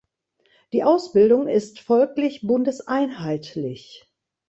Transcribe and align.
Die 0.73 0.83
Ausbildung 0.83 1.47
ist 1.47 1.79
folglich 1.79 2.41
bundeseinheitlich. 2.41 4.07